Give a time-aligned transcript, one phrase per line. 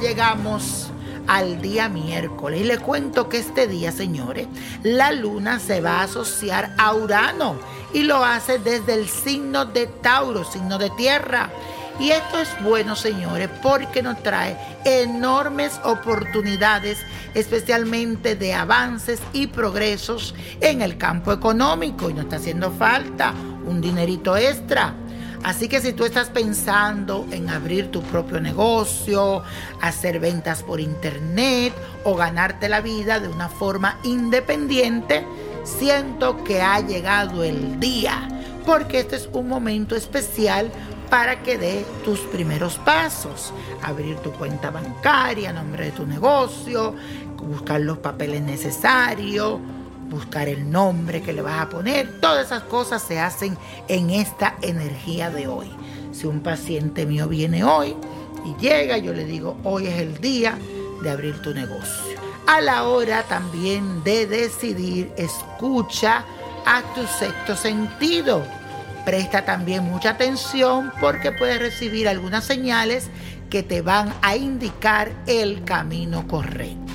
[0.00, 0.90] Llegamos
[1.26, 2.60] al día miércoles.
[2.60, 4.46] Y le cuento que este día, señores,
[4.82, 7.56] la luna se va a asociar a Urano
[7.92, 11.50] y lo hace desde el signo de Tauro, signo de tierra.
[11.98, 16.98] Y esto es bueno, señores, porque nos trae enormes oportunidades,
[17.32, 22.10] especialmente de avances y progresos en el campo económico.
[22.10, 23.32] Y nos está haciendo falta
[23.66, 24.94] un dinerito extra
[25.46, 29.44] Así que si tú estás pensando en abrir tu propio negocio,
[29.80, 35.24] hacer ventas por internet o ganarte la vida de una forma independiente,
[35.62, 38.26] siento que ha llegado el día,
[38.66, 40.68] porque este es un momento especial
[41.10, 43.52] para que dé tus primeros pasos.
[43.82, 46.92] Abrir tu cuenta bancaria, nombre de tu negocio,
[47.40, 49.60] buscar los papeles necesarios
[50.08, 52.20] buscar el nombre que le vas a poner.
[52.20, 53.56] Todas esas cosas se hacen
[53.88, 55.70] en esta energía de hoy.
[56.12, 57.96] Si un paciente mío viene hoy
[58.44, 60.58] y llega, yo le digo, hoy es el día
[61.02, 62.16] de abrir tu negocio.
[62.46, 66.24] A la hora también de decidir, escucha
[66.64, 68.44] a tu sexto sentido.
[69.04, 73.08] Presta también mucha atención porque puedes recibir algunas señales
[73.50, 76.85] que te van a indicar el camino correcto.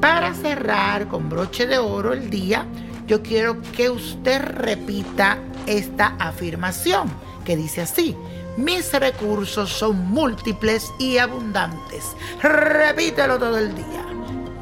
[0.00, 2.64] Para cerrar con broche de oro el día,
[3.06, 7.10] yo quiero que usted repita esta afirmación
[7.44, 8.16] que dice así.
[8.56, 12.16] Mis recursos son múltiples y abundantes.
[12.42, 14.06] Repítelo todo el día.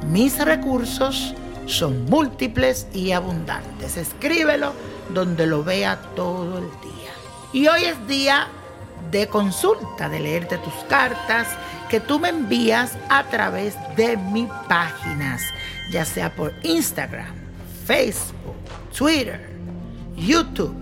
[0.09, 1.34] Mis recursos
[1.66, 3.97] son múltiples y abundantes.
[3.97, 4.72] Escríbelo
[5.15, 7.12] donde lo vea todo el día.
[7.53, 8.49] Y hoy es día
[9.10, 11.48] de consulta, de leerte tus cartas
[11.88, 15.42] que tú me envías a través de mis páginas,
[15.91, 17.34] ya sea por Instagram,
[17.87, 18.56] Facebook,
[18.97, 19.48] Twitter,
[20.16, 20.75] YouTube,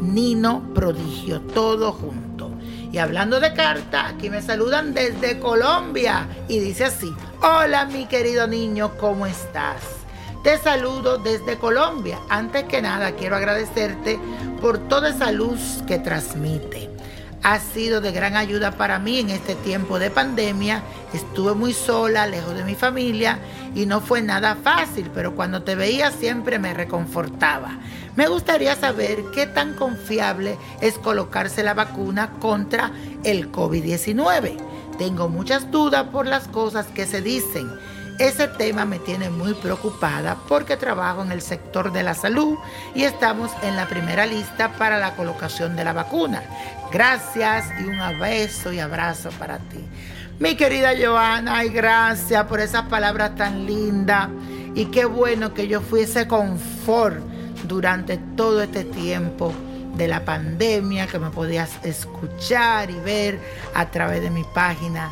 [0.00, 2.50] Nino Prodigio, todo junto.
[2.90, 8.46] Y hablando de carta, aquí me saludan desde Colombia y dice así, hola mi querido
[8.46, 9.82] niño, ¿cómo estás?
[10.42, 12.18] Te saludo desde Colombia.
[12.28, 14.18] Antes que nada, quiero agradecerte
[14.60, 16.97] por toda esa luz que transmite
[17.42, 20.82] ha sido de gran ayuda para mí en este tiempo de pandemia.
[21.12, 23.38] Estuve muy sola, lejos de mi familia
[23.74, 27.78] y no fue nada fácil, pero cuando te veía siempre me reconfortaba.
[28.16, 32.90] Me gustaría saber qué tan confiable es colocarse la vacuna contra
[33.24, 34.56] el COVID-19.
[34.98, 37.70] Tengo muchas dudas por las cosas que se dicen
[38.18, 42.58] ese tema me tiene muy preocupada porque trabajo en el sector de la salud
[42.92, 46.42] y estamos en la primera lista para la colocación de la vacuna.
[46.92, 49.84] Gracias y un beso y abrazo para ti.
[50.38, 54.28] Mi querida Joana, y gracias por esas palabras tan lindas.
[54.74, 57.18] Y qué bueno que yo fuese confort
[57.64, 59.52] durante todo este tiempo
[59.96, 63.38] de la pandemia, que me podías escuchar y ver
[63.74, 65.10] a través de mi página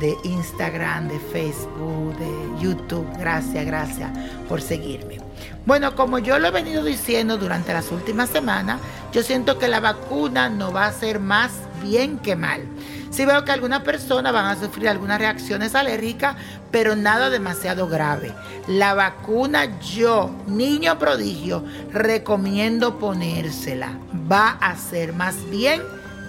[0.00, 3.06] de Instagram, de Facebook, de YouTube.
[3.18, 4.10] Gracias, gracias
[4.48, 5.18] por seguirme.
[5.66, 8.80] Bueno, como yo lo he venido diciendo durante las últimas semanas,
[9.12, 12.62] yo siento que la vacuna no va a ser más bien que mal.
[13.10, 16.36] Sí veo que algunas personas van a sufrir algunas reacciones alérgicas,
[16.70, 18.32] pero nada demasiado grave.
[18.66, 23.98] La vacuna yo, niño prodigio, recomiendo ponérsela.
[24.30, 25.82] Va a ser más bien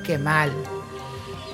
[0.05, 0.51] que mal.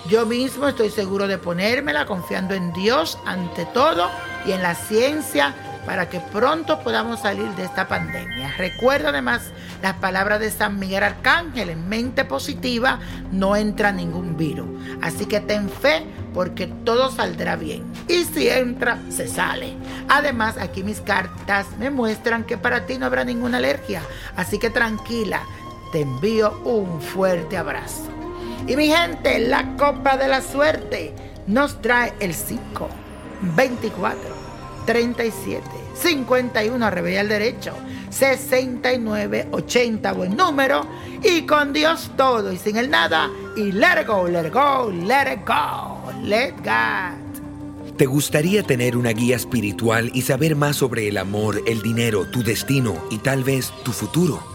[0.10, 4.12] Yo mismo estoy seguro de ponérmela confiando en Dios ante todo
[4.46, 8.53] y en la ciencia para que pronto podamos salir de esta pandemia.
[8.56, 9.52] Recuerda además
[9.82, 13.00] las palabras de San Miguel Arcángel, en mente positiva
[13.32, 14.68] no entra ningún virus.
[15.02, 17.84] Así que ten fe porque todo saldrá bien.
[18.08, 19.74] Y si entra, se sale.
[20.08, 24.03] Además, aquí mis cartas me muestran que para ti no habrá ninguna alergia.
[24.35, 25.41] Así que tranquila,
[25.91, 28.15] te envío un fuerte abrazo.
[28.67, 31.14] Y mi gente, la copa de la suerte
[31.46, 32.90] nos trae el 5,
[33.56, 34.20] 24,
[34.88, 35.62] 37,
[35.94, 37.73] 51, revés al derecho,
[38.09, 40.88] 69, 80, buen número.
[41.23, 43.29] Y con Dios todo y sin el nada.
[43.56, 47.26] Y let it go, let go, let it go, let God.
[47.97, 52.44] ¿Te gustaría tener una guía espiritual y saber más sobre el amor, el dinero, tu
[52.44, 54.54] destino y tal vez tu futuro?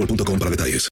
[0.01, 0.89] boostmobile.com para detalles.